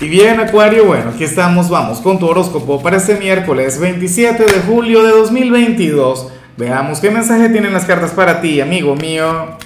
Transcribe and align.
Y 0.00 0.08
bien, 0.08 0.38
Acuario, 0.38 0.84
bueno, 0.84 1.10
aquí 1.10 1.24
estamos, 1.24 1.68
vamos 1.68 2.00
con 2.00 2.20
tu 2.20 2.28
horóscopo 2.28 2.80
para 2.80 2.98
este 2.98 3.16
miércoles 3.16 3.80
27 3.80 4.44
de 4.44 4.60
julio 4.60 5.02
de 5.02 5.10
2022. 5.10 6.28
Veamos 6.56 7.00
qué 7.00 7.10
mensaje 7.10 7.48
tienen 7.48 7.72
las 7.72 7.84
cartas 7.84 8.12
para 8.12 8.40
ti, 8.40 8.60
amigo 8.60 8.94
mío. 8.94 9.56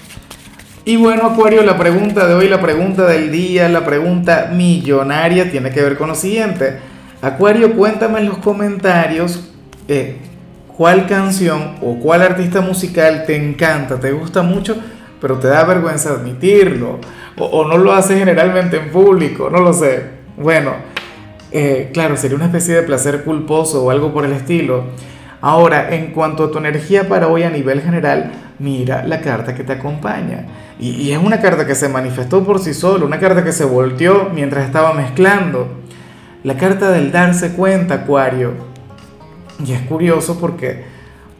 Y 0.86 0.96
bueno, 0.96 1.26
Acuario, 1.26 1.62
la 1.62 1.76
pregunta 1.76 2.26
de 2.26 2.32
hoy, 2.32 2.48
la 2.48 2.62
pregunta 2.62 3.06
del 3.06 3.30
día, 3.30 3.68
la 3.68 3.84
pregunta 3.84 4.50
millonaria 4.50 5.50
tiene 5.50 5.68
que 5.68 5.82
ver 5.82 5.98
con 5.98 6.08
lo 6.08 6.14
siguiente. 6.14 6.78
Acuario, 7.20 7.74
cuéntame 7.74 8.20
en 8.20 8.30
los 8.30 8.38
comentarios 8.38 9.52
eh, 9.86 10.16
cuál 10.74 11.06
canción 11.06 11.74
o 11.82 11.98
cuál 12.00 12.22
artista 12.22 12.62
musical 12.62 13.24
te 13.26 13.36
encanta, 13.36 14.00
te 14.00 14.12
gusta 14.12 14.40
mucho, 14.40 14.76
pero 15.20 15.38
te 15.38 15.48
da 15.48 15.62
vergüenza 15.64 16.08
admitirlo. 16.08 17.00
O, 17.36 17.44
o 17.44 17.68
no 17.68 17.76
lo 17.76 17.92
haces 17.92 18.18
generalmente 18.18 18.78
en 18.78 18.90
público, 18.90 19.50
no 19.50 19.60
lo 19.60 19.74
sé. 19.74 20.21
Bueno, 20.42 20.72
eh, 21.52 21.90
claro, 21.94 22.16
sería 22.16 22.34
una 22.36 22.46
especie 22.46 22.74
de 22.74 22.82
placer 22.82 23.22
culposo 23.22 23.84
o 23.84 23.90
algo 23.90 24.12
por 24.12 24.24
el 24.24 24.32
estilo. 24.32 24.86
Ahora, 25.40 25.94
en 25.94 26.12
cuanto 26.12 26.44
a 26.44 26.50
tu 26.50 26.58
energía 26.58 27.08
para 27.08 27.28
hoy 27.28 27.44
a 27.44 27.50
nivel 27.50 27.80
general, 27.80 28.32
mira 28.58 29.04
la 29.06 29.20
carta 29.20 29.54
que 29.54 29.62
te 29.62 29.74
acompaña. 29.74 30.46
Y, 30.80 31.12
es 31.12 31.18
una 31.18 31.40
carta 31.40 31.64
que 31.64 31.76
se 31.76 31.88
manifestó 31.88 32.42
por 32.42 32.58
sí 32.58 32.74
sola, 32.74 33.04
una 33.04 33.20
carta 33.20 33.44
que 33.44 33.52
se 33.52 33.64
volteó 33.64 34.30
mientras 34.34 34.64
estaba 34.64 34.92
mezclando. 34.94 35.68
La 36.42 36.56
carta 36.56 36.90
del 36.90 37.12
darse 37.12 37.52
cuenta, 37.52 37.94
Acuario. 37.94 38.54
Y 39.64 39.72
es 39.72 39.82
curioso 39.82 40.40
porque, 40.40 40.82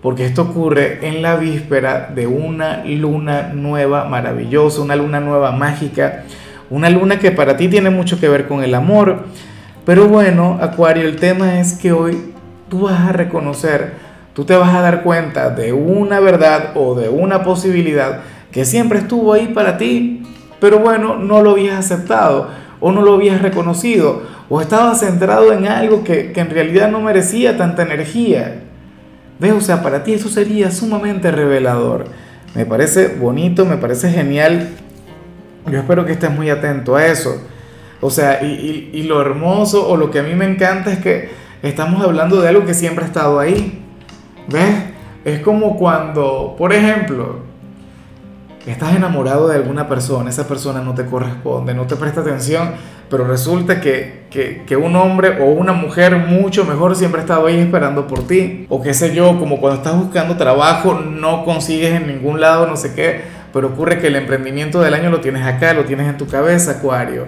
porque 0.01 0.27
esto 0.27 0.43
ocurre 0.43 1.09
en 1.09 1.23
la 1.23 1.35
víspera 1.35 2.09
de 2.15 2.29
una 2.29 2.85
luna 2.85 3.51
nueva 3.53 4.05
maravillosa, 4.05 4.81
una 4.81 4.95
luna 4.95 5.19
nueva 5.19 5.51
mágica 5.51 6.23
una 6.73 6.89
luna 6.89 7.19
que 7.19 7.31
para 7.31 7.59
ti 7.59 7.69
tiene 7.69 7.91
mucho 7.91 8.19
que 8.19 8.31
ver 8.31 8.49
con 8.49 8.65
el 8.65 8.75
amor. 8.75 9.27
Pero 9.85 10.09
bueno, 10.09 10.59
Acuario, 10.61 11.07
el 11.07 11.17
tema 11.17 11.61
es 11.61 11.75
que 11.75 11.93
hoy 11.93 12.33
tú 12.71 12.83
vas 12.83 13.01
a 13.01 13.13
reconocer, 13.13 13.93
tú 14.33 14.45
te 14.45 14.57
vas 14.57 14.75
a 14.75 14.81
dar 14.81 15.03
cuenta 15.03 15.51
de 15.51 15.75
una 15.75 16.19
verdad 16.19 16.71
o 16.75 16.95
de 16.95 17.11
una 17.11 17.45
posibilidad 17.45 18.21
que 18.51 18.65
siempre 18.65 19.01
estuvo 19.01 19.35
ahí 19.35 19.49
para 19.49 19.77
ti, 19.77 20.23
pero 20.61 20.79
bueno, 20.79 21.17
no 21.17 21.43
lo 21.43 21.51
habías 21.51 21.79
aceptado 21.79 22.49
o 22.81 22.91
no 22.91 23.03
lo 23.03 23.15
habías 23.15 23.43
reconocido 23.43 24.23
o 24.49 24.61
estabas 24.63 25.01
centrado 25.01 25.53
en 25.53 25.67
algo 25.67 26.03
que, 26.05 26.33
que 26.33 26.41
en 26.41 26.49
realidad 26.49 26.91
no 26.91 27.03
merecía 27.03 27.59
tanta 27.59 27.83
energía. 27.83 28.63
¿Ves? 29.39 29.53
O 29.53 29.61
sea, 29.61 29.83
para 29.83 30.05
ti 30.05 30.15
eso 30.15 30.31
sería 30.31 30.71
sumamente 30.71 31.31
revelador. 31.31 32.07
Me 32.55 32.65
parece 32.65 33.09
bonito, 33.09 33.67
me 33.67 33.77
parece 33.77 34.11
genial 34.11 34.69
yo 35.71 35.79
espero 35.79 36.05
que 36.05 36.13
estés 36.13 36.31
muy 36.31 36.51
atento 36.51 36.97
a 36.97 37.07
eso. 37.07 37.41
O 38.01 38.11
sea, 38.11 38.43
y, 38.43 38.91
y, 38.93 39.05
lo 39.05 39.21
hermoso 39.21 39.89
o 39.89 39.97
lo 39.97 40.11
que 40.11 40.19
a 40.19 40.23
mí 40.25 40.35
me 40.35 40.45
encanta 40.45 40.93
es 40.93 40.99
que 40.99 41.31
estamos 41.63 42.03
hablando 42.03 42.41
de 42.41 42.49
algo 42.49 42.65
que 42.67 42.75
siempre 42.75 43.05
ha 43.05 43.07
estado 43.07 43.39
ahí. 43.39 43.81
¿Ves? 44.49 44.75
Es 45.25 45.41
como 45.41 45.79
cuando, 45.79 46.57
por 46.59 46.73
ejemplo, 46.73 47.41
estás 48.67 48.97
enamorado 48.97 49.47
de 49.47 49.55
alguna 49.55 49.89
persona, 49.89 50.31
esa 50.31 50.49
persona 50.49 50.81
no 50.81 50.95
te 50.95 51.07
corresponde, 51.07 51.75
no 51.75 51.87
te 51.87 51.95
presta 51.95 52.23
atención, 52.23 52.73
pero 53.09 53.25
resulta 53.25 53.81
que, 53.81 54.25
que, 54.31 54.65
que, 54.67 54.77
un 54.77 54.97
hombre 54.97 55.41
o 55.41 55.45
una 55.45 55.73
mujer 55.73 56.17
mucho 56.17 56.65
mejor 56.65 56.97
siempre 56.97 57.21
ha 57.21 57.23
estado 57.23 57.47
ahí 57.47 57.59
esperando 57.59 58.09
por 58.09 58.27
ti. 58.27 58.67
O 58.69 58.83
qué 58.83 58.95
sé 58.95 59.15
yo, 59.15 59.39
como 59.39 59.61
cuando 59.61 59.79
estás 59.79 59.97
buscando 59.97 60.37
trabajo, 60.37 60.95
no 60.95 61.45
consigues 61.45 61.93
en 61.93 62.09
ningún 62.09 62.41
lado, 62.41 62.67
no 62.67 62.77
sé 62.77 62.95
qué 62.95 63.42
pero 63.53 63.69
ocurre 63.69 63.99
que 63.99 64.09
el 64.09 64.17
emprendimiento 64.17 64.81
del 64.81 64.95
año 64.95 65.11
lo 65.11 65.21
tienes 65.21 65.45
acá, 65.45 65.75
lo 65.75 65.85
tienes 65.85 66.09
en 66.09 66.17
tu 66.17 66.27
cabeza, 66.27 66.73
Acuario. 66.73 67.27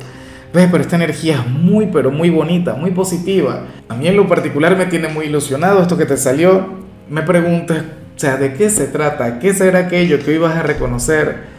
¿Ves? 0.53 0.69
Pero 0.71 0.83
esta 0.83 0.97
energía 0.97 1.35
es 1.35 1.47
muy, 1.47 1.87
pero 1.87 2.11
muy 2.11 2.31
bonita, 2.31 2.75
muy 2.75 2.93
positiva. 2.93 3.65
A 3.89 3.95
mí 3.95 4.07
en 4.07 4.17
lo 4.17 4.29
particular 4.29 4.77
me 4.77 4.87
tiene 4.87 5.09
muy 5.09 5.27
ilusionado 5.27 5.83
esto 5.83 5.99
que 5.99 6.07
te 6.07 6.17
salió. 6.17 6.85
Me 7.11 7.23
preguntas, 7.23 7.83
o 8.17 8.19
sea, 8.19 8.37
¿de 8.37 8.55
qué 8.55 8.71
se 8.71 8.87
trata? 8.87 9.41
¿Qué 9.41 9.53
será 9.53 9.81
aquello 9.81 10.19
que 10.25 10.31
hoy 10.31 10.39
vas 10.39 10.57
a 10.57 10.63
reconocer? 10.63 11.55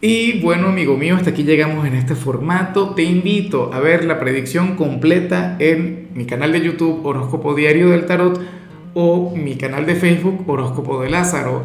Y 0.00 0.40
bueno, 0.40 0.68
amigo 0.68 0.96
mío, 0.96 1.16
hasta 1.16 1.30
aquí 1.30 1.42
llegamos 1.42 1.84
en 1.86 1.94
este 1.94 2.14
formato. 2.14 2.94
Te 2.94 3.02
invito 3.02 3.70
a 3.74 3.80
ver 3.80 4.04
la 4.04 4.18
predicción 4.18 4.76
completa 4.76 5.56
en 5.58 6.08
mi 6.14 6.24
canal 6.24 6.52
de 6.52 6.60
YouTube 6.60 7.04
Horóscopo 7.04 7.54
Diario 7.54 7.90
del 7.90 8.06
Tarot 8.06 8.40
o 8.94 9.34
mi 9.36 9.56
canal 9.56 9.86
de 9.86 9.96
Facebook 9.96 10.48
Horóscopo 10.48 11.02
de 11.02 11.10
Lázaro. 11.10 11.64